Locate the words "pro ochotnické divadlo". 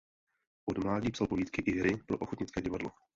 2.05-2.89